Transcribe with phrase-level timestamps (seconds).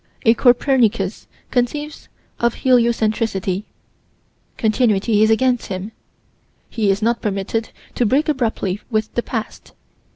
[0.25, 2.09] A Copernicus conceives
[2.39, 3.65] of helio centricity.
[4.57, 5.91] Continuity is against him.
[6.71, 9.73] He is not permitted to break abruptly with the past.